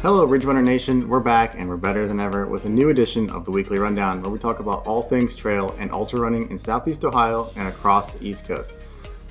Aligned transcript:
Hello, 0.00 0.24
Ridgerunner 0.24 0.62
Nation. 0.62 1.08
We're 1.08 1.18
back 1.18 1.56
and 1.56 1.68
we're 1.68 1.76
better 1.76 2.06
than 2.06 2.20
ever 2.20 2.46
with 2.46 2.66
a 2.66 2.68
new 2.68 2.90
edition 2.90 3.28
of 3.30 3.44
the 3.44 3.50
Weekly 3.50 3.80
Rundown 3.80 4.22
where 4.22 4.30
we 4.30 4.38
talk 4.38 4.60
about 4.60 4.86
all 4.86 5.02
things 5.02 5.34
trail 5.34 5.74
and 5.80 5.90
ultra 5.90 6.20
running 6.20 6.48
in 6.52 6.56
Southeast 6.56 7.04
Ohio 7.04 7.50
and 7.56 7.66
across 7.66 8.14
the 8.14 8.24
East 8.24 8.46
Coast. 8.46 8.76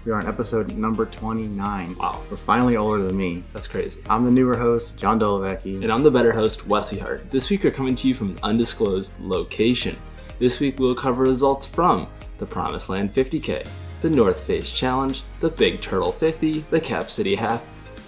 We 0.04 0.12
are 0.12 0.16
on 0.16 0.28
episode 0.28 0.76
number 0.76 1.06
29. 1.06 1.96
Wow. 1.96 2.22
We're 2.30 2.36
finally 2.36 2.76
older 2.76 3.02
than 3.02 3.16
me. 3.16 3.46
That's 3.54 3.66
crazy. 3.66 4.02
I'm 4.10 4.26
the 4.26 4.32
newer 4.32 4.58
host, 4.58 4.98
John 4.98 5.18
Dolovecki. 5.18 5.84
And 5.84 5.90
I'm 5.90 6.04
the 6.04 6.12
better 6.12 6.34
host, 6.34 6.68
Wesley 6.68 7.00
Hart. 7.00 7.32
This 7.32 7.50
week 7.50 7.64
we're 7.64 7.72
coming 7.72 7.96
to 7.96 8.10
you 8.10 8.14
from 8.14 8.32
an 8.32 8.40
undisclosed 8.44 9.18
location. 9.22 9.98
This 10.38 10.60
week 10.60 10.80
we'll 10.80 10.96
cover 10.96 11.24
results 11.24 11.66
from 11.66 12.10
the 12.40 12.46
Promised 12.46 12.90
Land 12.90 13.12
50K, 13.12 13.66
the 14.02 14.10
North 14.10 14.44
Face 14.44 14.70
Challenge, 14.70 15.24
the 15.40 15.50
Big 15.50 15.80
Turtle 15.80 16.12
50, 16.12 16.66
the 16.70 16.82
Cap 16.82 17.10
City 17.10 17.36
Half, 17.36 17.66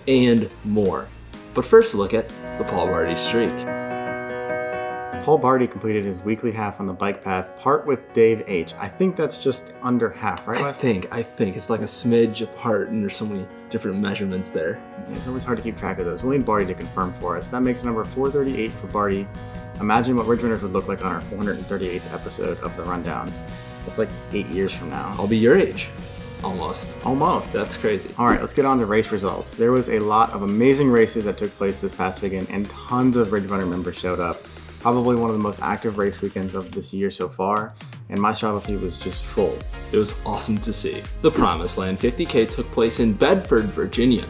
and 0.09 0.49
more. 0.65 1.07
But 1.53 1.65
first, 1.65 1.95
look 1.95 2.13
at 2.13 2.29
the 2.59 2.65
Paul 2.65 2.87
Barty 2.87 3.15
streak. 3.15 3.55
Paul 5.23 5.37
Barty 5.37 5.65
completed 5.65 6.03
his 6.03 6.19
weekly 6.19 6.51
half 6.51 6.79
on 6.81 6.87
the 6.87 6.93
bike 6.93 7.23
path, 7.23 7.57
part 7.57 7.85
with 7.85 8.11
Dave 8.13 8.43
H. 8.47 8.73
I 8.77 8.87
think 8.89 9.15
that's 9.15 9.41
just 9.41 9.73
under 9.81 10.09
half, 10.09 10.45
right, 10.47 10.61
I 10.61 10.73
think, 10.73 11.07
I 11.13 11.23
think 11.23 11.55
it's 11.55 11.69
like 11.69 11.79
a 11.79 11.85
smidge 11.85 12.41
apart, 12.41 12.89
and 12.89 13.01
there's 13.01 13.15
so 13.15 13.25
many 13.25 13.45
different 13.69 13.99
measurements 13.99 14.49
there. 14.49 14.81
Yeah, 15.07 15.15
It's 15.15 15.27
always 15.27 15.43
hard 15.45 15.57
to 15.57 15.63
keep 15.63 15.77
track 15.77 15.99
of 15.99 16.05
those. 16.05 16.21
We'll 16.21 16.37
need 16.37 16.45
Barty 16.45 16.65
to 16.65 16.73
confirm 16.73 17.13
for 17.13 17.37
us. 17.37 17.47
That 17.47 17.61
makes 17.61 17.83
number 17.83 18.03
438 18.03 18.71
for 18.73 18.87
Barty. 18.87 19.25
Imagine 19.79 20.17
what 20.17 20.25
Ridge 20.27 20.41
Runners 20.41 20.61
would 20.61 20.73
look 20.73 20.89
like 20.89 21.03
on 21.05 21.13
our 21.13 21.21
438th 21.21 22.13
episode 22.13 22.59
of 22.59 22.75
the 22.75 22.83
Rundown. 22.83 23.31
That's 23.85 23.97
like 23.97 24.09
eight 24.33 24.47
years 24.47 24.73
from 24.73 24.89
now. 24.89 25.15
I'll 25.17 25.27
be 25.27 25.37
your 25.37 25.55
age, 25.55 25.89
almost. 26.43 26.95
Almost. 27.03 27.51
That's 27.53 27.77
crazy. 27.77 28.13
All 28.17 28.27
right, 28.27 28.39
let's 28.39 28.53
get 28.53 28.65
on 28.65 28.79
to 28.79 28.85
race 28.85 29.11
results. 29.11 29.53
There 29.53 29.71
was 29.71 29.89
a 29.89 29.99
lot 29.99 30.31
of 30.31 30.41
amazing 30.43 30.89
races 30.89 31.25
that 31.25 31.37
took 31.37 31.51
place 31.51 31.81
this 31.81 31.93
past 31.95 32.21
weekend, 32.21 32.49
and 32.49 32.69
tons 32.69 33.17
of 33.17 33.31
Ridge 33.31 33.45
Runner 33.45 33.65
members 33.65 33.97
showed 33.97 34.19
up. 34.19 34.41
Probably 34.79 35.15
one 35.15 35.29
of 35.29 35.35
the 35.35 35.43
most 35.43 35.61
active 35.61 35.97
race 35.97 36.21
weekends 36.21 36.55
of 36.55 36.71
this 36.71 36.93
year 36.93 37.11
so 37.11 37.27
far, 37.27 37.73
and 38.09 38.19
my 38.19 38.31
Strava 38.31 38.61
feed 38.61 38.79
was 38.81 38.97
just 38.97 39.21
full. 39.21 39.57
It 39.91 39.97
was 39.97 40.15
awesome 40.25 40.57
to 40.59 40.71
see. 40.71 41.01
The 41.21 41.31
Promised 41.31 41.77
Land 41.77 41.99
50K 41.99 42.49
took 42.49 42.71
place 42.71 42.99
in 42.99 43.13
Bedford, 43.13 43.65
Virginia. 43.65 44.25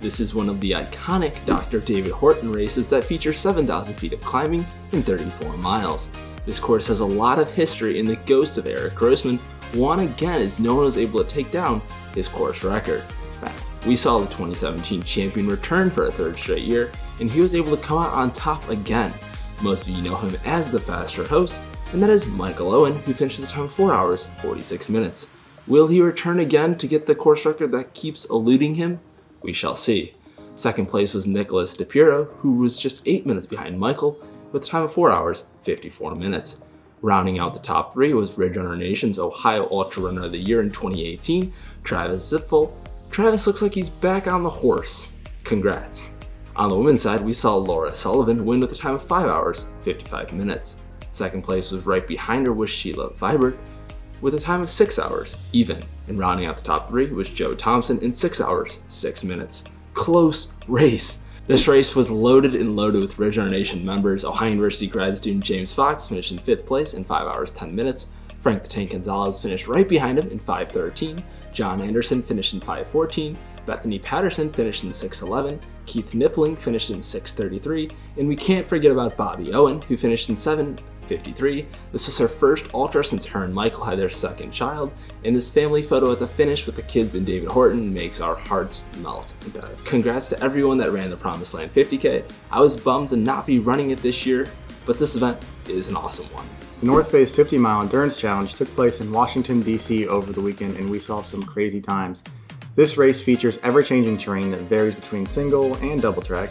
This 0.00 0.20
is 0.20 0.34
one 0.34 0.50
of 0.50 0.60
the 0.60 0.72
iconic 0.72 1.42
Dr. 1.46 1.80
David 1.80 2.12
Horton 2.12 2.52
races 2.52 2.86
that 2.88 3.04
features 3.04 3.38
7,000 3.38 3.94
feet 3.94 4.12
of 4.12 4.20
climbing 4.20 4.66
in 4.92 5.02
34 5.02 5.56
miles. 5.56 6.10
This 6.44 6.60
course 6.60 6.86
has 6.88 7.00
a 7.00 7.06
lot 7.06 7.38
of 7.38 7.50
history, 7.50 7.98
in 7.98 8.04
the 8.04 8.16
ghost 8.16 8.58
of 8.58 8.66
Eric 8.66 8.94
Grossman 8.94 9.38
won 9.74 10.00
again 10.00 10.40
as 10.40 10.60
no 10.60 10.74
one 10.74 10.84
was 10.84 10.98
able 10.98 11.22
to 11.22 11.28
take 11.28 11.50
down 11.50 11.82
his 12.14 12.28
course 12.28 12.64
record. 12.64 13.02
It's 13.26 13.36
fast. 13.36 13.84
We 13.84 13.96
saw 13.96 14.18
the 14.18 14.26
2017 14.26 15.02
champion 15.02 15.48
return 15.48 15.90
for 15.90 16.06
a 16.06 16.12
third 16.12 16.36
straight 16.36 16.62
year, 16.62 16.90
and 17.20 17.30
he 17.30 17.40
was 17.40 17.54
able 17.54 17.76
to 17.76 17.82
come 17.82 17.98
out 17.98 18.12
on 18.12 18.32
top 18.32 18.68
again. 18.68 19.12
Most 19.62 19.88
of 19.88 19.94
you 19.94 20.02
know 20.02 20.16
him 20.16 20.36
as 20.44 20.68
the 20.68 20.80
faster 20.80 21.24
host, 21.24 21.60
and 21.92 22.02
that 22.02 22.10
is 22.10 22.26
Michael 22.26 22.72
Owen, 22.72 22.94
who 23.00 23.14
finished 23.14 23.40
the 23.40 23.46
time 23.46 23.64
of 23.64 23.72
4 23.72 23.92
hours 23.92 24.28
46 24.42 24.88
minutes. 24.88 25.28
Will 25.66 25.86
he 25.86 26.00
return 26.00 26.40
again 26.40 26.76
to 26.76 26.86
get 26.86 27.06
the 27.06 27.14
course 27.14 27.46
record 27.46 27.72
that 27.72 27.94
keeps 27.94 28.26
eluding 28.26 28.74
him? 28.74 29.00
We 29.42 29.52
shall 29.52 29.76
see. 29.76 30.14
Second 30.56 30.86
place 30.86 31.14
was 31.14 31.26
Nicholas 31.26 31.76
DePiro, 31.76 32.32
who 32.38 32.56
was 32.56 32.78
just 32.78 33.02
8 33.06 33.26
minutes 33.26 33.46
behind 33.46 33.78
Michael, 33.78 34.18
with 34.52 34.64
a 34.64 34.66
time 34.66 34.82
of 34.84 34.92
4 34.92 35.10
hours 35.10 35.44
54 35.62 36.14
minutes. 36.14 36.56
Rounding 37.04 37.38
out 37.38 37.52
the 37.52 37.60
top 37.60 37.92
three 37.92 38.14
was 38.14 38.38
Ridge 38.38 38.56
Runner 38.56 38.76
Nation's 38.76 39.18
Ohio 39.18 39.68
Ultra 39.70 40.04
Runner 40.04 40.24
of 40.24 40.32
the 40.32 40.38
Year 40.38 40.62
in 40.62 40.70
2018, 40.70 41.52
Travis 41.82 42.32
Zipfel. 42.32 42.72
Travis 43.10 43.46
looks 43.46 43.60
like 43.60 43.74
he's 43.74 43.90
back 43.90 44.26
on 44.26 44.42
the 44.42 44.48
horse. 44.48 45.10
Congrats. 45.44 46.08
On 46.56 46.70
the 46.70 46.74
women's 46.74 47.02
side, 47.02 47.20
we 47.20 47.34
saw 47.34 47.56
Laura 47.56 47.94
Sullivan 47.94 48.46
win 48.46 48.60
with 48.60 48.72
a 48.72 48.74
time 48.74 48.94
of 48.94 49.02
5 49.02 49.28
hours, 49.28 49.66
55 49.82 50.32
minutes. 50.32 50.78
Second 51.12 51.42
place 51.42 51.70
was 51.72 51.84
right 51.84 52.08
behind 52.08 52.46
her 52.46 52.54
was 52.54 52.70
Sheila 52.70 53.10
Vibert 53.10 53.58
with 54.22 54.32
a 54.32 54.40
time 54.40 54.62
of 54.62 54.70
6 54.70 54.98
hours, 54.98 55.36
even. 55.52 55.82
And 56.08 56.18
rounding 56.18 56.46
out 56.46 56.56
the 56.56 56.62
top 56.62 56.88
three 56.88 57.10
was 57.10 57.28
Joe 57.28 57.54
Thompson 57.54 57.98
in 57.98 58.14
6 58.14 58.40
hours, 58.40 58.80
6 58.88 59.24
minutes. 59.24 59.62
Close 59.92 60.54
race. 60.68 61.22
This 61.46 61.68
race 61.68 61.94
was 61.94 62.10
loaded 62.10 62.54
and 62.54 62.74
loaded 62.74 63.02
with 63.02 63.18
Runner 63.18 63.50
Nation 63.50 63.84
members. 63.84 64.24
Ohio 64.24 64.48
University 64.48 64.86
grad 64.86 65.14
student 65.14 65.44
James 65.44 65.74
Fox 65.74 66.08
finished 66.08 66.32
in 66.32 66.38
5th 66.38 66.64
place 66.64 66.94
in 66.94 67.04
5 67.04 67.26
hours 67.26 67.50
10 67.50 67.74
minutes. 67.74 68.06
Frank 68.40 68.62
the 68.62 68.68
Tank 68.68 68.92
Gonzalez 68.92 69.42
finished 69.42 69.68
right 69.68 69.86
behind 69.86 70.18
him 70.18 70.28
in 70.30 70.38
5.13. 70.38 71.22
John 71.52 71.82
Anderson 71.82 72.22
finished 72.22 72.54
in 72.54 72.60
5.14. 72.60 73.36
Bethany 73.66 73.98
Patterson 73.98 74.50
finished 74.50 74.84
in 74.84 74.90
6.11. 74.90 75.60
Keith 75.84 76.14
Nippling 76.14 76.56
finished 76.56 76.88
in 76.88 77.00
6.33. 77.00 77.92
And 78.16 78.26
we 78.26 78.36
can't 78.36 78.66
forget 78.66 78.90
about 78.90 79.18
Bobby 79.18 79.52
Owen, 79.52 79.82
who 79.82 79.98
finished 79.98 80.30
in 80.30 80.34
7.53. 81.06 81.66
This 81.92 82.06
was 82.06 82.18
her 82.18 82.28
first 82.28 82.72
ultra 82.74 83.04
since 83.04 83.24
her 83.26 83.44
and 83.44 83.54
Michael 83.54 83.84
had 83.84 83.98
their 83.98 84.08
second 84.08 84.50
child. 84.50 84.92
And 85.24 85.34
this 85.34 85.50
family 85.50 85.82
photo 85.82 86.12
at 86.12 86.18
the 86.18 86.26
finish 86.26 86.66
with 86.66 86.76
the 86.76 86.82
kids 86.82 87.14
and 87.14 87.26
David 87.26 87.48
Horton 87.48 87.92
makes 87.92 88.20
our 88.20 88.34
hearts 88.34 88.86
melt. 88.98 89.34
It 89.46 89.54
does. 89.54 89.84
Congrats 89.84 90.28
to 90.28 90.42
everyone 90.42 90.78
that 90.78 90.92
ran 90.92 91.10
the 91.10 91.16
Promised 91.16 91.54
Land 91.54 91.72
50K. 91.72 92.24
I 92.50 92.60
was 92.60 92.76
bummed 92.76 93.10
to 93.10 93.16
not 93.16 93.46
be 93.46 93.58
running 93.58 93.90
it 93.90 93.98
this 94.02 94.26
year, 94.26 94.48
but 94.86 94.98
this 94.98 95.16
event 95.16 95.38
is 95.68 95.88
an 95.88 95.96
awesome 95.96 96.26
one. 96.26 96.46
The 96.80 96.86
North 96.86 97.10
Face 97.10 97.30
50 97.30 97.56
Mile 97.58 97.82
Endurance 97.82 98.16
Challenge 98.16 98.52
took 98.54 98.68
place 98.74 99.00
in 99.00 99.10
Washington, 99.10 99.62
D.C. 99.62 100.06
over 100.08 100.32
the 100.32 100.40
weekend, 100.40 100.76
and 100.76 100.90
we 100.90 100.98
saw 100.98 101.22
some 101.22 101.42
crazy 101.42 101.80
times. 101.80 102.22
This 102.76 102.96
race 102.98 103.22
features 103.22 103.58
ever 103.62 103.82
changing 103.82 104.18
terrain 104.18 104.50
that 104.50 104.62
varies 104.62 104.96
between 104.96 105.26
single 105.26 105.76
and 105.76 106.02
double 106.02 106.20
track. 106.20 106.50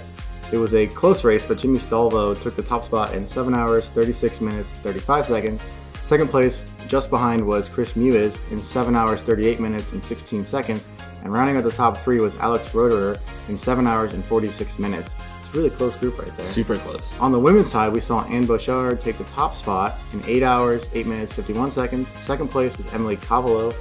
It 0.51 0.57
was 0.57 0.73
a 0.73 0.87
close 0.87 1.23
race, 1.23 1.45
but 1.45 1.57
Jimmy 1.57 1.79
Stalvo 1.79 2.39
took 2.39 2.55
the 2.55 2.63
top 2.63 2.83
spot 2.83 3.15
in 3.15 3.27
7 3.27 3.55
hours, 3.55 3.89
36 3.89 4.41
minutes, 4.41 4.75
35 4.77 5.25
seconds. 5.25 5.65
Second 6.03 6.29
place, 6.29 6.61
just 6.87 7.09
behind, 7.09 7.45
was 7.45 7.69
Chris 7.69 7.95
Muiz 7.95 8.37
in 8.51 8.59
7 8.59 8.95
hours, 8.95 9.21
38 9.21 9.59
minutes, 9.59 9.93
and 9.93 10.03
16 10.03 10.43
seconds. 10.43 10.87
And 11.23 11.31
rounding 11.31 11.55
out 11.55 11.63
the 11.63 11.71
top 11.71 11.97
three 11.97 12.19
was 12.19 12.35
Alex 12.35 12.73
Roderer 12.73 13.17
in 13.47 13.57
7 13.57 13.87
hours 13.87 14.13
and 14.13 14.23
46 14.25 14.77
minutes. 14.77 15.15
It's 15.39 15.49
a 15.49 15.57
really 15.57 15.69
close 15.69 15.95
group 15.95 16.19
right 16.19 16.35
there. 16.35 16.45
Super 16.45 16.75
close. 16.75 17.17
On 17.19 17.31
the 17.31 17.39
women's 17.39 17.71
side, 17.71 17.93
we 17.93 18.01
saw 18.01 18.25
Anne 18.25 18.45
Bouchard 18.45 18.99
take 18.99 19.17
the 19.17 19.23
top 19.25 19.55
spot 19.55 19.97
in 20.11 20.21
8 20.25 20.43
hours, 20.43 20.87
8 20.93 21.07
minutes, 21.07 21.31
51 21.31 21.71
seconds. 21.71 22.09
Second 22.19 22.49
place 22.49 22.77
was 22.77 22.91
Emily 22.93 23.15
Cavallo 23.15 23.73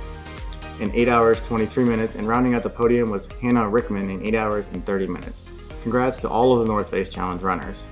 in 0.80 0.92
8 0.94 1.08
hours, 1.08 1.40
23 1.42 1.84
minutes. 1.84 2.14
And 2.14 2.28
rounding 2.28 2.54
out 2.54 2.62
the 2.62 2.70
podium 2.70 3.10
was 3.10 3.26
Hannah 3.40 3.68
Rickman 3.68 4.08
in 4.10 4.24
8 4.24 4.34
hours 4.36 4.68
and 4.68 4.86
30 4.86 5.08
minutes. 5.08 5.42
Congrats 5.82 6.18
to 6.18 6.28
all 6.28 6.52
of 6.52 6.60
the 6.60 6.72
North 6.72 6.90
Face 6.90 7.08
Challenge 7.08 7.42
runners. 7.42 7.88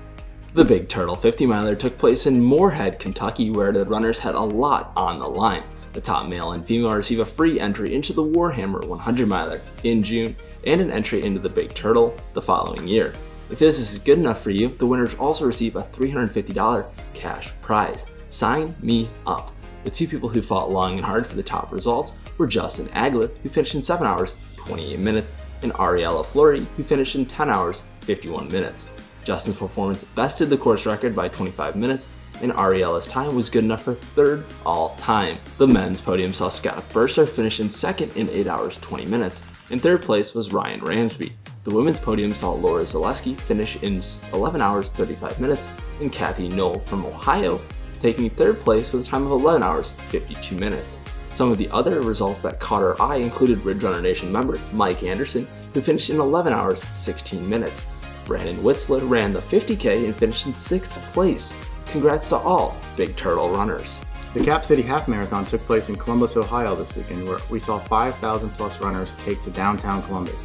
The 0.55 0.65
Big 0.65 0.89
Turtle 0.89 1.17
50 1.17 1.45
miler 1.47 1.75
took 1.75 1.99
place 1.99 2.27
in 2.27 2.41
Morehead, 2.41 3.01
Kentucky, 3.01 3.51
where 3.51 3.73
the 3.73 3.85
runners 3.85 4.21
had 4.21 4.37
a 4.37 4.41
lot 4.41 4.93
on 4.97 5.19
the 5.19 5.27
line. 5.27 5.65
The 5.93 6.01
top 6.01 6.29
male 6.29 6.53
and 6.53 6.65
female 6.65 6.95
receive 6.95 7.19
a 7.19 7.27
free 7.27 7.59
entry 7.59 7.93
into 7.93 8.13
the 8.13 8.23
Warhammer 8.23 8.87
100 8.87 9.27
miler 9.27 9.61
in 9.83 10.05
June 10.05 10.37
and 10.65 10.81
an 10.81 10.93
entry 10.93 11.25
into 11.25 11.41
the 11.41 11.49
Big 11.49 11.75
Turtle 11.75 12.17
the 12.33 12.41
following 12.41 12.87
year. 12.87 13.13
If 13.51 13.59
this 13.59 13.81
is 13.81 13.99
good 13.99 14.19
enough 14.19 14.41
for 14.41 14.51
you, 14.51 14.69
the 14.69 14.87
winners 14.87 15.17
also 15.17 15.45
receive 15.45 15.75
a 15.75 15.83
$350 15.83 16.89
cash 17.13 17.53
prize. 17.61 18.07
Sign 18.29 18.77
me 18.81 19.11
up. 19.27 19.51
The 19.83 19.91
two 19.91 20.07
people 20.07 20.29
who 20.29 20.43
fought 20.43 20.71
long 20.71 20.97
and 20.97 21.05
hard 21.05 21.27
for 21.27 21.35
the 21.35 21.43
top 21.43 21.73
results 21.73 22.13
were 22.39 22.47
Justin 22.47 22.87
Aglett, 22.91 23.37
who 23.39 23.49
finished 23.49 23.75
in 23.75 23.83
7 23.83 24.07
hours, 24.07 24.37
28 24.71 24.99
minutes, 25.01 25.33
and 25.63 25.73
Ariella 25.73 26.25
Fleury, 26.25 26.65
who 26.77 26.83
finished 26.83 27.17
in 27.17 27.27
10 27.27 27.51
hours, 27.51 27.83
51 28.03 28.49
minutes. 28.49 28.89
Justin's 29.25 29.57
performance 29.57 30.05
bested 30.05 30.49
the 30.49 30.57
course 30.57 30.87
record 30.87 31.15
by 31.15 31.29
25 31.29 31.77
minutes, 31.77 32.09
and 32.41 32.53
Ariella's 32.53 33.07
time 33.07 33.35
was 33.35 33.51
good 33.51 33.65
enough 33.65 33.83
for 33.83 33.95
third 33.95 34.45
all 34.65 34.91
time. 34.91 35.37
The 35.59 35.67
men's 35.67 36.01
podium 36.01 36.33
saw 36.33 36.49
Scott 36.49 36.83
Burser 36.93 37.27
finish 37.27 37.61
in 37.61 37.69
second 37.69 38.17
in 38.17 38.31
8 38.31 38.47
hours 38.47 38.79
20 38.79 39.07
minutes. 39.07 39.43
In 39.71 39.81
third 39.81 40.03
place 40.03 40.35
was 40.35 40.53
Ryan 40.53 40.81
Ramsby. 40.81 41.33
The 41.65 41.75
women's 41.75 41.99
podium 41.99 42.33
saw 42.33 42.53
Laura 42.53 42.85
Zaleski 42.85 43.37
finish 43.37 43.83
in 43.83 44.01
11 44.33 44.63
hours 44.63 44.93
35 44.93 45.41
minutes, 45.41 45.69
and 46.01 46.13
Kathy 46.13 46.49
Knoll 46.49 46.79
from 46.79 47.05
Ohio 47.05 47.61
taking 48.01 48.31
third 48.31 48.59
place 48.61 48.93
with 48.93 49.07
a 49.07 49.11
time 49.11 49.27
of 49.27 49.33
11 49.33 49.63
hours 49.63 49.93
52 50.09 50.57
minutes. 50.57 50.97
Some 51.33 51.51
of 51.51 51.59
the 51.59 51.71
other 51.71 52.01
results 52.01 52.43
that 52.43 52.59
caught 52.59 52.83
our 52.83 53.01
eye 53.01 53.17
included 53.17 53.65
Ridge 53.65 53.83
Runner 53.83 54.03
Nation 54.03 54.33
member 54.33 54.59
Mike 54.73 55.03
Anderson, 55.03 55.47
who 55.73 55.81
finished 55.81 56.11
in 56.11 56.19
11 56.19 56.53
hours 56.53 56.83
16 56.95 57.49
minutes. 57.49 57.85
Brandon 58.27 58.57
Witzler 58.59 59.09
ran 59.09 59.33
the 59.33 59.41
50K 59.41 60.05
and 60.05 60.15
finished 60.15 60.47
in 60.47 60.53
6th 60.53 60.99
place. 61.13 61.53
Congrats 61.87 62.29
to 62.29 62.37
all 62.37 62.77
Big 62.97 63.17
Turtle 63.17 63.51
runners. 63.51 64.01
The 64.35 64.45
Cap 64.45 64.65
City 64.65 64.83
Half 64.83 65.09
Marathon 65.09 65.45
took 65.45 65.61
place 65.63 65.89
in 65.89 65.97
Columbus, 65.97 66.37
Ohio 66.37 66.77
this 66.77 66.95
weekend, 66.95 67.27
where 67.27 67.41
we 67.51 67.59
saw 67.59 67.81
5,000 67.81 68.51
plus 68.51 68.81
runners 68.81 69.17
take 69.25 69.41
to 69.43 69.51
downtown 69.51 70.03
Columbus. 70.03 70.41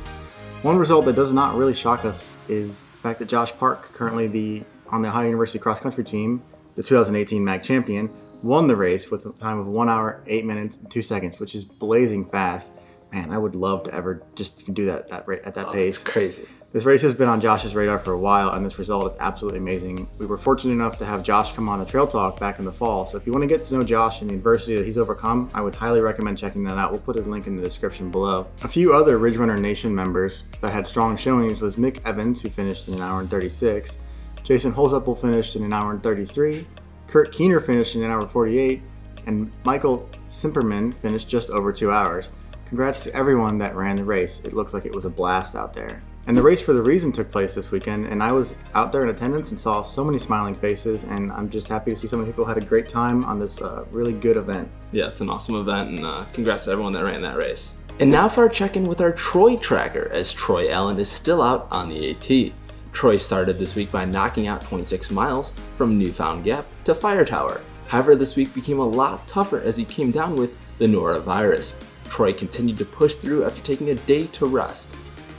One 0.63 0.77
result 0.77 1.05
that 1.05 1.15
does 1.15 1.31
not 1.31 1.55
really 1.55 1.75
shock 1.75 2.05
us 2.05 2.31
is 2.47 2.83
the 2.85 2.97
fact 2.97 3.19
that 3.19 3.27
Josh 3.27 3.55
Park, 3.55 3.93
currently 3.93 4.27
the 4.27 4.63
on 4.89 5.01
the 5.03 5.09
Ohio 5.09 5.25
University 5.25 5.59
cross 5.59 5.79
country 5.79 6.03
team, 6.03 6.41
the 6.75 6.81
2018 6.81 7.43
MAC 7.43 7.61
champion, 7.61 8.09
won 8.45 8.67
the 8.67 8.75
race 8.75 9.09
with 9.09 9.25
a 9.25 9.31
time 9.33 9.57
of 9.59 9.65
1 9.67 9.89
hour, 9.89 10.21
8 10.27 10.45
minutes, 10.45 10.77
and 10.77 10.89
2 10.91 11.01
seconds, 11.01 11.39
which 11.39 11.55
is 11.55 11.65
blazing 11.65 12.25
fast. 12.25 12.71
Man, 13.11 13.31
I 13.31 13.37
would 13.37 13.55
love 13.55 13.83
to 13.83 13.93
ever 13.93 14.21
just 14.35 14.71
do 14.73 14.85
that 14.85 15.09
that 15.09 15.27
rate 15.27 15.41
at 15.45 15.55
that 15.55 15.67
Oh, 15.69 15.71
pace. 15.71 15.95
it's 15.95 16.03
crazy. 16.03 16.43
This 16.73 16.83
race 16.83 17.01
has 17.03 17.13
been 17.13 17.29
on 17.29 17.39
Josh's 17.39 17.73
radar 17.73 17.99
for 17.99 18.11
a 18.11 18.19
while, 18.19 18.49
and 18.49 18.65
this 18.65 18.77
result 18.77 19.09
is 19.09 19.17
absolutely 19.21 19.59
amazing. 19.59 20.07
We 20.19 20.25
were 20.25 20.37
fortunate 20.37 20.73
enough 20.73 20.97
to 20.97 21.05
have 21.05 21.23
Josh 21.23 21.53
come 21.53 21.69
on 21.69 21.79
a 21.79 21.85
Trail 21.85 22.05
Talk 22.05 22.37
back 22.37 22.59
in 22.59 22.65
the 22.65 22.73
fall, 22.73 23.05
so 23.05 23.17
if 23.17 23.25
you 23.25 23.31
want 23.31 23.43
to 23.43 23.47
get 23.47 23.63
to 23.65 23.73
know 23.73 23.81
Josh 23.83 24.19
and 24.21 24.29
the 24.29 24.33
adversity 24.35 24.75
that 24.75 24.83
he's 24.85 24.97
overcome, 24.97 25.49
I 25.53 25.61
would 25.61 25.75
highly 25.75 26.01
recommend 26.01 26.37
checking 26.37 26.65
that 26.65 26.77
out. 26.77 26.91
We'll 26.91 26.99
put 26.99 27.15
a 27.17 27.21
link 27.21 27.47
in 27.47 27.55
the 27.55 27.63
description 27.63 28.11
below. 28.11 28.47
A 28.63 28.67
few 28.67 28.93
other 28.93 29.17
Ridge 29.17 29.37
Runner 29.37 29.57
Nation 29.57 29.95
members 29.95 30.43
that 30.59 30.73
had 30.73 30.85
strong 30.85 31.15
showings 31.15 31.61
was 31.61 31.77
Mick 31.77 31.99
Evans, 32.05 32.41
who 32.41 32.49
finished 32.49 32.89
in 32.89 32.93
an 32.95 33.01
hour 33.01 33.21
and 33.21 33.29
36, 33.31 33.97
Jason 34.43 34.73
Holzapfel 34.73 35.17
finished 35.17 35.55
in 35.55 35.63
an 35.63 35.71
hour 35.71 35.91
and 35.91 36.03
33, 36.03 36.67
Kurt 37.07 37.31
Keener 37.31 37.59
finished 37.59 37.95
in 37.95 38.03
an 38.03 38.11
hour 38.11 38.27
48, 38.27 38.81
and 39.25 39.51
Michael 39.63 40.09
Simperman 40.29 40.97
finished 40.99 41.27
just 41.27 41.49
over 41.49 41.71
two 41.71 41.91
hours. 41.91 42.29
Congrats 42.67 43.03
to 43.03 43.13
everyone 43.15 43.57
that 43.59 43.75
ran 43.75 43.95
the 43.95 44.03
race. 44.03 44.41
It 44.43 44.53
looks 44.53 44.73
like 44.73 44.85
it 44.85 44.93
was 44.93 45.05
a 45.05 45.09
blast 45.09 45.55
out 45.55 45.73
there. 45.73 46.01
And 46.27 46.35
the 46.35 46.41
race 46.41 46.61
for 46.61 46.73
the 46.73 46.81
reason 46.81 47.11
took 47.11 47.29
place 47.29 47.53
this 47.53 47.69
weekend, 47.69 48.07
and 48.07 48.23
I 48.23 48.31
was 48.31 48.55
out 48.73 48.91
there 48.91 49.03
in 49.03 49.09
attendance 49.09 49.51
and 49.51 49.59
saw 49.59 49.83
so 49.83 50.03
many 50.03 50.17
smiling 50.17 50.55
faces, 50.55 51.03
and 51.03 51.31
I'm 51.31 51.49
just 51.49 51.67
happy 51.67 51.91
to 51.91 51.95
see 51.95 52.07
so 52.07 52.17
many 52.17 52.31
people 52.31 52.45
had 52.45 52.57
a 52.57 52.65
great 52.65 52.89
time 52.89 53.23
on 53.25 53.39
this 53.39 53.61
uh, 53.61 53.85
really 53.91 54.13
good 54.13 54.35
event. 54.35 54.71
Yeah, 54.91 55.07
it's 55.07 55.21
an 55.21 55.29
awesome 55.29 55.55
event, 55.55 55.89
and 55.89 56.05
uh, 56.05 56.25
congrats 56.33 56.65
to 56.65 56.71
everyone 56.71 56.93
that 56.93 57.03
ran 57.03 57.21
that 57.21 57.37
race. 57.37 57.75
And 57.99 58.11
now 58.11 58.27
for 58.27 58.41
our 58.41 58.49
check 58.49 58.75
in 58.75 58.87
with 58.87 59.01
our 59.01 59.11
Troy 59.11 59.55
tracker, 59.55 60.09
as 60.11 60.33
Troy 60.33 60.71
Allen 60.71 60.99
is 60.99 61.09
still 61.09 61.43
out 61.43 61.67
on 61.69 61.89
the 61.89 62.09
AT. 62.09 62.53
Troy 62.95 63.17
started 63.17 63.57
this 63.57 63.75
week 63.75 63.91
by 63.91 64.05
knocking 64.05 64.47
out 64.47 64.61
26 64.63 65.11
miles 65.11 65.51
from 65.75 65.99
Newfound 65.99 66.45
Gap 66.45 66.65
to 66.85 66.95
Fire 66.95 67.25
Tower. 67.25 67.59
However, 67.89 68.15
this 68.15 68.37
week 68.37 68.53
became 68.55 68.79
a 68.79 68.87
lot 68.87 69.27
tougher 69.27 69.59
as 69.59 69.75
he 69.75 69.83
came 69.83 70.11
down 70.11 70.37
with 70.37 70.57
the 70.77 70.85
norovirus. 70.85 71.75
Troy 72.09 72.31
continued 72.31 72.77
to 72.77 72.85
push 72.85 73.15
through 73.15 73.43
after 73.43 73.61
taking 73.61 73.89
a 73.89 73.95
day 73.95 74.27
to 74.27 74.45
rest. 74.45 74.89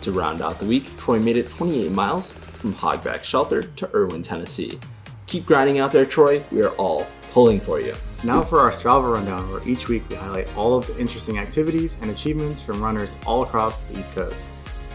To 0.03 0.13
round 0.13 0.43
out 0.43 0.59
the 0.59 0.67
week, 0.67 0.95
Troy 0.99 1.19
made 1.19 1.39
it 1.39 1.51
28 1.51 1.91
miles 1.93 2.31
from 2.31 2.75
Hogback 2.75 3.25
Shelter 3.25 3.63
to 3.63 3.91
Erwin, 3.97 4.21
Tennessee. 4.21 4.79
Keep 5.27 5.47
grinding 5.47 5.79
out 5.79 5.93
there, 5.93 6.05
Troy. 6.05 6.43
We 6.53 6.63
are 6.63 6.75
all 6.77 7.07
pulling 7.33 7.59
for 7.59 7.81
you. 7.81 7.95
Now 8.23 8.43
for 8.43 8.61
our 8.61 8.71
Strava 8.71 9.15
rundown, 9.15 9.51
where 9.51 9.67
each 9.67 9.89
week 9.89 10.07
we 10.11 10.17
highlight 10.17 10.55
all 10.59 10.77
of 10.77 10.87
the 10.87 10.99
interesting 11.01 11.39
activities 11.39 11.97
and 12.03 12.11
achievements 12.11 12.61
from 12.61 12.83
runners 12.83 13.15
all 13.27 13.45
across 13.45 13.81
the 13.83 13.99
East 13.99 14.13
Coast. 14.15 14.37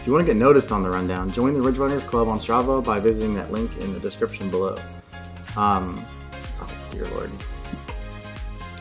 If 0.02 0.08
you 0.08 0.14
want 0.14 0.26
to 0.26 0.32
get 0.32 0.36
noticed 0.36 0.72
on 0.72 0.82
the 0.82 0.90
rundown, 0.90 1.30
join 1.30 1.54
the 1.54 1.62
Ridge 1.62 1.78
Runners 1.78 2.02
Club 2.02 2.26
on 2.26 2.40
Strava 2.40 2.84
by 2.84 2.98
visiting 2.98 3.34
that 3.34 3.52
link 3.52 3.70
in 3.78 3.92
the 3.92 4.00
description 4.00 4.50
below. 4.50 4.74
Um, 5.56 6.04
oh 6.60 6.68
dear 6.90 7.06
lord. 7.10 7.30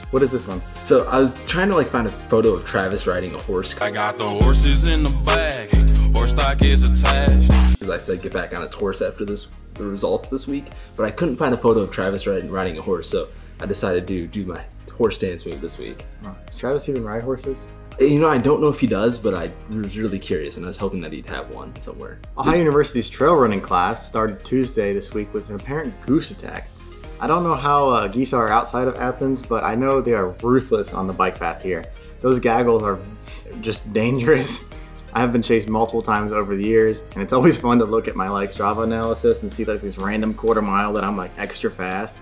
What 0.10 0.24
is 0.24 0.32
this 0.32 0.48
one? 0.48 0.64
So 0.80 1.08
I 1.08 1.20
was 1.20 1.36
trying 1.46 1.70
to 1.70 1.76
like 1.76 1.86
find 1.86 2.08
a 2.08 2.12
photo 2.12 2.54
of 2.54 2.66
Travis 2.66 3.06
riding 3.06 3.36
a 3.36 3.38
horse 3.38 3.80
I 3.80 3.92
got 3.92 4.18
the 4.18 4.28
horses 4.28 4.88
in 4.88 5.04
the 5.04 5.16
bag. 5.24 5.70
Horse 6.16 6.32
stock 6.32 6.64
is 6.64 6.90
attached. 6.90 7.52
because 7.74 7.92
I 7.92 8.00
said 8.00 8.24
get 8.24 8.34
back 8.34 8.56
on 8.56 8.64
his 8.64 8.74
horse 8.74 9.04
after 9.04 9.24
this 9.24 9.48
the 9.76 9.86
results 9.86 10.28
this 10.30 10.48
week, 10.48 10.66
but 10.96 11.06
I 11.06 11.12
couldn't 11.12 11.38
find 11.38 11.54
a 11.54 11.58
photo 11.58 11.82
of 11.82 11.92
Travis 11.92 12.26
riding, 12.26 12.50
riding 12.50 12.80
a 12.80 12.82
horse, 12.82 13.08
so 13.08 13.28
I 13.60 13.68
decided 13.68 14.08
to 14.08 14.26
do 14.26 14.44
my 14.44 14.66
horse 14.92 15.20
dance 15.20 15.46
move 15.46 15.62
this 15.62 15.78
week. 15.78 16.04
Oh, 16.26 16.36
does 16.48 16.56
Travis 16.56 16.90
even 16.90 17.04
ride 17.04 17.22
horses? 17.22 17.68
You 18.00 18.20
know, 18.20 18.30
I 18.30 18.38
don't 18.38 18.62
know 18.62 18.70
if 18.70 18.80
he 18.80 18.88
does, 18.88 19.18
but 19.18 19.34
I 19.34 19.52
was 19.70 19.98
really 19.98 20.18
curious, 20.18 20.58
and 20.58 20.66
I 20.66 20.68
was 20.68 20.78
hoping 20.78 21.02
that 21.02 21.12
he'd 21.12 21.28
have 21.30 21.50
one 21.52 21.80
somewhere. 21.80 22.20
Ohio 22.38 22.58
University's 22.58 23.08
trail 23.08 23.36
running 23.36 23.62
class 23.62 24.08
started 24.08 24.44
Tuesday 24.44 24.94
this 24.94 25.14
week 25.14 25.34
with 25.34 25.50
an 25.50 25.58
apparent 25.58 25.94
goose 26.06 26.32
attacks. 26.32 26.76
I 27.20 27.28
don't 27.28 27.44
know 27.44 27.54
how 27.54 27.90
uh, 27.90 28.08
geese 28.08 28.34
are 28.34 28.50
outside 28.50 28.88
of 28.88 28.96
Athens, 28.96 29.44
but 29.44 29.64
I 29.64 29.76
know 29.76 30.02
they 30.02 30.14
are 30.14 30.30
ruthless 30.42 30.94
on 30.94 31.06
the 31.06 31.14
bike 31.14 31.38
path 31.38 31.62
here. 31.62 31.86
Those 32.22 32.40
gaggles 32.40 32.82
are 32.82 33.00
just 33.62 33.92
dangerous. 33.94 34.64
I 35.14 35.20
have 35.20 35.32
been 35.32 35.42
chased 35.42 35.68
multiple 35.68 36.02
times 36.02 36.32
over 36.32 36.56
the 36.56 36.64
years, 36.64 37.02
and 37.14 37.22
it's 37.22 37.34
always 37.34 37.60
fun 37.60 37.78
to 37.80 37.86
look 37.86 38.08
at 38.08 38.16
my 38.16 38.30
like 38.30 38.50
Strava 38.50 38.84
analysis 38.84 39.44
and 39.44 39.54
see 39.54 39.66
like 39.66 39.82
this 39.82 39.98
random 39.98 40.34
quarter 40.34 40.62
mile 40.62 40.94
that 40.94 41.04
I'm 41.04 41.18
like 41.18 41.32
extra 41.38 41.70
fast. 41.70 42.16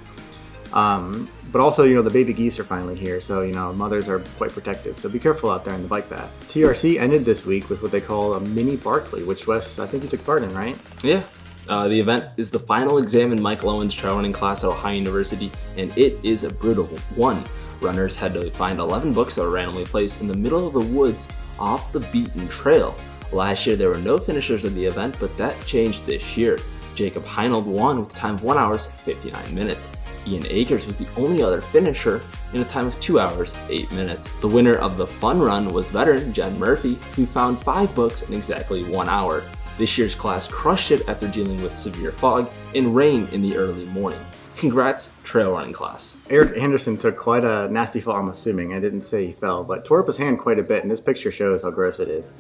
Um, 0.74 1.30
but 1.51 1.62
also, 1.62 1.84
you 1.84 1.96
know, 1.96 2.01
the 2.01 2.10
baby 2.10 2.34
geese 2.34 2.60
are 2.60 2.63
finally 2.63 2.96
here, 2.96 3.19
so 3.22 3.42
you 3.42 3.54
know, 3.54 3.74
mothers 3.74 4.07
are 4.07 4.19
quite 4.38 4.51
protective. 4.51 5.00
So 5.00 5.10
be 5.10 5.19
careful 5.19 5.50
out 5.50 5.66
there 5.66 5.74
in 5.74 5.81
the 5.81 5.88
bike 5.88 6.10
path. 6.10 6.31
TRC 6.50 7.00
ended 7.00 7.25
this 7.25 7.46
week 7.46 7.69
with 7.69 7.81
what 7.81 7.92
they 7.92 8.01
call 8.01 8.36
a 8.36 8.40
mini 8.40 8.75
Barkley, 8.78 9.24
which 9.24 9.48
Wes, 9.48 9.80
I 9.80 9.88
think 9.88 10.04
you 10.04 10.10
took 10.10 10.24
part 10.25 10.44
in, 10.44 10.54
right? 10.54 10.78
Yeah. 11.04 11.24
Uh, 11.68 11.88
the 11.88 12.00
event 12.00 12.25
is 12.38 12.50
the 12.50 12.60
final 12.60 12.98
exam 12.98 13.31
in 13.31 13.42
Michael 13.42 13.69
Owen's 13.69 13.94
trail 13.94 14.16
running 14.16 14.34
class 14.34 14.63
at 14.63 14.69
Ohio 14.69 14.96
University, 14.96 15.51
and 15.78 15.96
it 15.98 16.18
is 16.24 16.44
a 16.44 16.51
brutal 16.51 16.86
one. 17.16 17.44
Runners 17.81 18.16
had 18.16 18.34
to 18.34 18.50
find 18.52 18.80
11 18.80 19.13
books 19.13 19.36
that 19.36 19.44
were 19.44 19.52
randomly 19.52 19.86
placed 19.86 20.22
in 20.22 20.28
the 20.28 20.34
middle 20.34 20.68
of 20.68 20.74
the 20.74 20.80
woods 20.81 21.30
off 21.60 21.92
the 21.92 22.00
beaten 22.12 22.48
trail. 22.48 22.95
Last 23.31 23.68
year 23.68 23.75
there 23.75 23.90
were 23.90 24.00
no 24.00 24.18
finishers 24.18 24.66
in 24.66 24.74
the 24.74 24.86
event, 24.86 25.16
but 25.19 25.36
that 25.38 25.56
changed 25.66 26.06
this 26.06 26.36
year. 26.36 26.57
Jacob 26.95 27.24
Heinold 27.24 27.66
won 27.66 28.00
with 28.00 28.12
a 28.12 28.16
time 28.16 28.36
of 28.36 28.44
1 28.44 28.57
hours 28.57 28.88
59 28.88 29.56
minutes. 29.56 29.88
Ian 30.27 30.45
Akers 30.48 30.88
was 30.88 31.00
the 31.00 31.07
only 31.18 31.42
other 31.42 31.62
finisher 31.62 32.21
in 32.54 32.62
a 32.62 32.66
time 32.66 32.88
of 32.88 33.00
2 33.00 33.19
hours 33.19 33.56
8 33.69 33.92
minutes. 33.92 34.30
The 34.39 34.48
winner 34.48 34.75
of 34.75 34.98
the 34.98 35.07
fun 35.07 35.39
run 35.39 35.74
was 35.74 35.89
veteran 35.89 36.33
Jen 36.33 36.57
Murphy, 36.60 36.98
who 37.16 37.25
found 37.25 37.60
5 37.60 37.94
books 37.95 38.24
in 38.24 38.33
exactly 38.33 38.83
1 38.83 39.10
hour. 39.10 39.44
This 39.77 39.98
year's 39.98 40.16
class 40.16 40.48
crushed 40.48 40.92
it 40.92 41.07
after 41.07 41.27
dealing 41.27 41.62
with 41.63 41.75
severe 41.75 42.12
fog 42.12 42.50
and 42.75 42.95
rain 42.95 43.27
in 43.31 43.42
the 43.42 43.56
early 43.56 43.86
morning. 43.86 44.19
Congrats, 44.57 45.10
trail 45.24 45.54
running 45.54 45.71
class. 45.71 46.18
Eric 46.30 46.57
Anderson 46.57 46.98
took 46.98 47.16
quite 47.16 47.45
a 47.45 47.69
nasty 47.69 48.01
fall, 48.01 48.18
I'm 48.18 48.27
assuming. 48.27 48.74
I 48.74 48.81
didn't 48.81 49.04
say 49.04 49.25
he 49.25 49.31
fell, 49.31 49.63
but 49.63 49.86
tore 49.86 50.01
up 50.01 50.07
his 50.07 50.18
hand 50.18 50.39
quite 50.39 50.60
a 50.60 50.63
bit, 50.63 50.81
and 50.81 50.92
this 50.92 51.00
picture 51.00 51.31
shows 51.31 51.63
how 51.63 51.71
gross 51.71 52.01
it 52.01 52.10
is. 52.10 52.33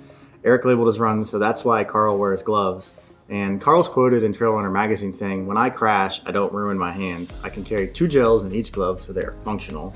Eric 0.43 0.65
labeled 0.65 0.87
his 0.87 0.99
run, 0.99 1.23
so 1.23 1.39
that's 1.39 1.63
why 1.63 1.85
Carl 1.85 2.17
wears 2.17 2.43
gloves. 2.43 2.99
And 3.29 3.61
Carl's 3.61 3.87
quoted 3.87 4.23
in 4.23 4.33
Trail 4.33 4.53
Runner 4.53 4.71
magazine 4.71 5.13
saying, 5.13 5.45
When 5.45 5.57
I 5.57 5.69
crash, 5.69 6.21
I 6.25 6.31
don't 6.31 6.51
ruin 6.51 6.77
my 6.77 6.91
hands. 6.91 7.31
I 7.43 7.49
can 7.49 7.63
carry 7.63 7.87
two 7.87 8.07
gels 8.07 8.43
in 8.43 8.53
each 8.53 8.71
glove 8.71 9.03
so 9.03 9.13
they're 9.13 9.33
functional. 9.43 9.93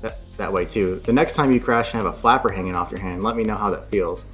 That, 0.00 0.16
that 0.38 0.52
way, 0.52 0.64
too. 0.64 1.00
The 1.04 1.12
next 1.12 1.34
time 1.34 1.52
you 1.52 1.60
crash 1.60 1.92
and 1.92 2.02
have 2.02 2.14
a 2.14 2.16
flapper 2.16 2.50
hanging 2.50 2.74
off 2.74 2.90
your 2.90 3.00
hand, 3.00 3.22
let 3.22 3.36
me 3.36 3.44
know 3.44 3.56
how 3.56 3.68
that 3.70 3.90
feels. 3.90 4.24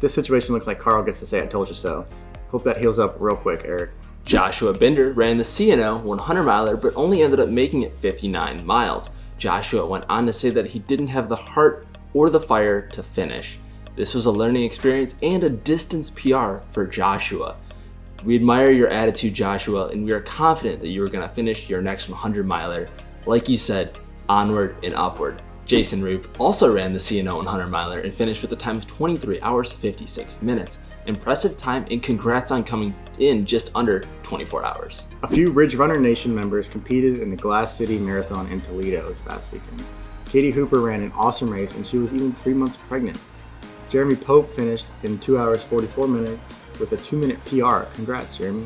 This 0.00 0.12
situation 0.12 0.54
looks 0.54 0.66
like 0.66 0.80
Carl 0.80 1.04
gets 1.04 1.20
to 1.20 1.26
say, 1.26 1.40
I 1.40 1.46
told 1.46 1.68
you 1.68 1.74
so. 1.74 2.06
Hope 2.50 2.64
that 2.64 2.78
heals 2.78 2.98
up 2.98 3.16
real 3.20 3.36
quick, 3.36 3.62
Eric. 3.64 3.90
Joshua 4.24 4.72
Binder 4.72 5.12
ran 5.12 5.38
the 5.38 5.44
C&O 5.44 5.98
100 5.98 6.42
miler 6.42 6.76
but 6.76 6.94
only 6.96 7.22
ended 7.22 7.40
up 7.40 7.48
making 7.48 7.82
it 7.82 7.96
59 7.96 8.66
miles. 8.66 9.10
Joshua 9.38 9.86
went 9.86 10.04
on 10.08 10.26
to 10.26 10.32
say 10.32 10.50
that 10.50 10.66
he 10.66 10.80
didn't 10.80 11.06
have 11.08 11.28
the 11.28 11.36
heart 11.36 11.86
or 12.12 12.28
the 12.28 12.40
fire 12.40 12.82
to 12.88 13.02
finish. 13.02 13.58
This 13.96 14.14
was 14.14 14.26
a 14.26 14.30
learning 14.30 14.64
experience 14.64 15.14
and 15.22 15.42
a 15.44 15.50
distance 15.50 16.10
PR 16.10 16.58
for 16.70 16.86
Joshua. 16.86 17.56
We 18.24 18.34
admire 18.34 18.72
your 18.72 18.88
attitude, 18.88 19.32
Joshua, 19.32 19.88
and 19.88 20.04
we 20.04 20.10
are 20.10 20.20
confident 20.20 20.80
that 20.80 20.88
you 20.88 21.04
are 21.04 21.08
going 21.08 21.26
to 21.26 21.32
finish 21.32 21.68
your 21.68 21.80
next 21.80 22.08
100 22.08 22.46
miler. 22.46 22.88
Like 23.26 23.48
you 23.48 23.56
said, 23.56 23.96
onward 24.28 24.76
and 24.82 24.92
upward. 24.94 25.40
Jason 25.66 26.02
Roop 26.02 26.34
also 26.40 26.74
ran 26.74 26.92
the 26.92 26.98
C&O 26.98 27.36
100 27.36 27.68
miler 27.68 28.00
and 28.00 28.12
finished 28.12 28.42
with 28.42 28.50
a 28.52 28.56
time 28.56 28.76
of 28.76 28.88
23 28.88 29.40
hours 29.42 29.70
56 29.70 30.42
minutes. 30.42 30.78
Impressive 31.06 31.56
time 31.56 31.86
and 31.92 32.02
congrats 32.02 32.50
on 32.50 32.64
coming 32.64 32.92
in 33.20 33.46
just 33.46 33.70
under 33.76 34.04
24 34.24 34.64
hours. 34.64 35.06
A 35.22 35.28
few 35.28 35.52
Ridge 35.52 35.76
Runner 35.76 36.00
Nation 36.00 36.34
members 36.34 36.68
competed 36.68 37.20
in 37.20 37.30
the 37.30 37.36
Glass 37.36 37.76
City 37.76 37.98
Marathon 37.98 38.50
in 38.50 38.60
Toledo 38.62 39.08
this 39.10 39.20
past 39.20 39.52
weekend. 39.52 39.84
Katie 40.24 40.50
Hooper 40.50 40.80
ran 40.80 41.02
an 41.02 41.12
awesome 41.12 41.50
race 41.50 41.76
and 41.76 41.86
she 41.86 41.98
was 41.98 42.12
even 42.12 42.32
three 42.32 42.54
months 42.54 42.76
pregnant. 42.76 43.18
Jeremy 43.90 44.16
Pope 44.16 44.52
finished 44.52 44.90
in 45.02 45.18
2 45.18 45.38
hours 45.38 45.62
44 45.62 46.08
minutes 46.08 46.58
with 46.78 46.92
a 46.92 46.96
2 46.96 47.16
minute 47.16 47.42
PR. 47.44 47.80
Congrats, 47.94 48.36
Jeremy. 48.36 48.64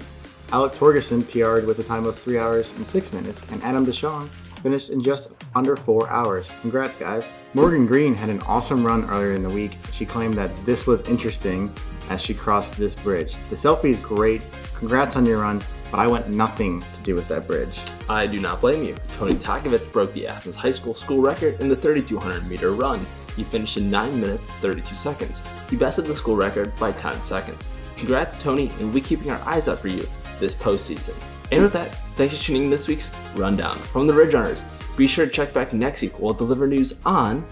Alec 0.53 0.73
Torgerson 0.73 1.23
PR'd 1.23 1.67
with 1.67 1.79
a 1.79 1.83
time 1.83 2.05
of 2.05 2.19
3 2.19 2.39
hours 2.39 2.73
and 2.73 2.87
6 2.87 3.13
minutes, 3.13 3.45
and 3.51 3.63
Adam 3.63 3.87
Deshawn 3.87 4.29
finished 4.63 4.91
in 4.91 5.03
just 5.03 5.31
under 5.55 5.77
4 5.77 6.09
hours. 6.09 6.53
Congrats, 6.61 6.95
guys. 6.95 7.33
Morgan 7.55 7.87
Green 7.87 8.15
had 8.15 8.29
an 8.29 8.41
awesome 8.43 8.85
run 8.85 9.05
earlier 9.11 9.33
in 9.33 9.43
the 9.43 9.51
week. 9.51 9.73
She 9.93 10.05
claimed 10.07 10.35
that 10.35 10.55
this 10.65 10.87
was 10.87 11.09
interesting 11.09 11.73
as 12.11 12.21
she 12.21 12.35
crossed 12.35 12.77
this 12.77 12.95
bridge. 12.95 13.37
The 13.49 13.57
selfie 13.57 13.91
is 13.91 13.99
great. 14.01 14.43
Congrats 14.75 15.17
on 15.17 15.25
your 15.25 15.41
run, 15.41 15.63
but 15.91 16.01
I 16.01 16.07
want 16.07 16.29
nothing 16.29 16.81
to 16.81 17.01
do 17.03 17.15
with 17.15 17.29
that 17.29 17.47
bridge. 17.47 17.81
I 18.09 18.27
do 18.27 18.41
not 18.41 18.61
blame 18.61 18.85
you. 18.85 18.95
Tony 19.17 19.35
Takovich 19.35 19.91
broke 19.93 20.13
the 20.13 20.27
Athens 20.27 20.57
High 20.57 20.71
School 20.71 20.95
school 20.95 21.23
record 21.23 21.61
in 21.61 21.69
the 21.69 21.77
3200 21.77 22.49
meter 22.49 22.73
run. 22.73 23.01
He 23.37 23.45
finished 23.45 23.79
in 23.79 23.91
9 23.91 24.21
minutes 24.21 24.47
32 24.47 24.95
seconds. 24.95 25.43
He 25.71 25.77
bested 25.77 26.05
the 26.05 26.15
school 26.15 26.37
record 26.37 26.77
by 26.79 26.93
10 26.93 27.23
seconds. 27.23 27.69
Congrats, 28.03 28.37
Tony, 28.37 28.69
and 28.81 28.93
we 28.93 29.01
keeping 29.01 29.31
our 29.31 29.41
eyes 29.49 29.69
out 29.69 29.79
for 29.79 29.87
you 29.87 30.05
this 30.41 30.57
postseason. 30.57 31.15
And 31.53 31.63
with 31.63 31.73
that, 31.75 31.95
thanks 32.17 32.37
for 32.37 32.43
tuning 32.43 32.65
in 32.65 32.71
this 32.71 32.89
week's 32.89 33.13
Rundown 33.37 33.79
from 33.79 34.09
the 34.09 34.13
Ridge 34.13 34.35
Runners. 34.35 34.65
Be 34.97 35.07
sure 35.07 35.25
to 35.25 35.31
check 35.31 35.55
back 35.55 35.73
next 35.73 36.03
week. 36.03 36.19
We'll 36.19 36.35
deliver 36.35 36.67
news 36.67 36.97
on 37.07 37.47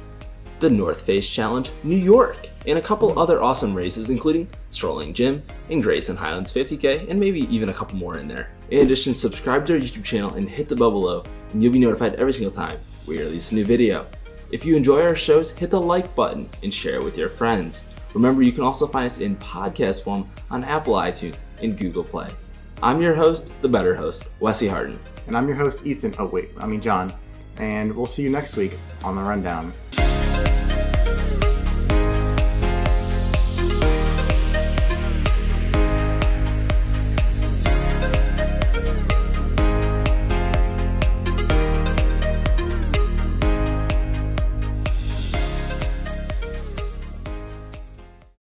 the 0.59 0.69
North 0.69 1.02
Face 1.02 1.30
Challenge 1.30 1.71
New 1.85 1.95
York, 1.95 2.50
and 2.66 2.78
a 2.78 2.83
couple 2.83 3.16
other 3.16 3.40
awesome 3.40 3.73
races, 3.73 4.11
including 4.11 4.49
Strolling 4.71 5.14
Jim 5.14 5.40
and 5.71 5.85
Grayson 5.85 6.16
Highlands 6.16 6.52
50K, 6.52 7.09
and 7.09 7.21
maybe 7.21 7.42
even 7.42 7.69
a 7.69 7.75
couple 7.75 7.97
more 7.97 8.19
in 8.19 8.26
there. 8.26 8.50
In 8.71 8.85
addition, 8.85 9.14
subscribe 9.14 9.64
to 9.66 9.75
our 9.75 9.78
YouTube 9.78 10.02
channel 10.02 10.35
and 10.35 10.50
hit 10.50 10.69
the 10.69 10.75
bell 10.75 10.90
below, 10.90 11.23
and 11.52 11.62
you'll 11.62 11.73
be 11.73 11.78
notified 11.78 12.16
every 12.16 12.33
single 12.33 12.50
time 12.50 12.80
we 13.07 13.21
release 13.21 13.52
a 13.52 13.54
new 13.54 13.64
video. 13.64 14.04
If 14.50 14.64
you 14.64 14.75
enjoy 14.75 15.00
our 15.02 15.14
shows, 15.14 15.52
hit 15.52 15.71
the 15.71 15.80
like 15.80 16.12
button 16.16 16.49
and 16.64 16.75
share 16.75 16.97
it 16.97 17.04
with 17.04 17.16
your 17.16 17.28
friends. 17.28 17.85
Remember, 18.14 18.43
you 18.43 18.52
can 18.52 18.64
also 18.64 18.87
find 18.87 19.07
us 19.07 19.19
in 19.19 19.37
podcast 19.37 20.02
form 20.02 20.26
on 20.50 20.64
Apple 20.64 20.95
iTunes 20.95 21.43
and 21.62 21.76
Google 21.79 22.05
Play. 22.05 22.29
I'm 22.83 23.00
your 23.00 23.14
host, 23.14 23.52
the 23.61 23.69
better 23.69 23.95
host, 23.95 24.29
Wesley 24.40 24.69
Harden. 24.69 24.99
And 25.26 25.37
I'm 25.37 25.47
your 25.47 25.57
host, 25.57 25.87
Ethan. 25.87 26.14
Oh, 26.19 26.26
wait, 26.26 26.50
I 26.59 26.67
mean, 26.67 26.81
John. 26.81 27.12
And 27.59 27.95
we'll 27.95 28.07
see 28.07 28.23
you 28.23 28.31
next 28.31 28.57
week 28.57 28.76
on 29.05 29.17
The 29.17 29.23
Rundown. 29.23 29.73